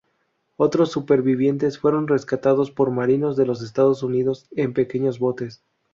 Otros 0.57 0.89
supervivientes 0.91 1.77
fueron 1.77 2.07
rescatados 2.07 2.71
por 2.71 2.89
marinos 2.89 3.37
de 3.37 3.45
los 3.45 3.61
Estados 3.61 4.01
Unidos 4.01 4.47
en 4.55 4.73
pequeños 4.73 5.19
botes. 5.19 5.61